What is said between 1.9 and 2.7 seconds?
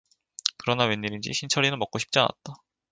싶지 않았다.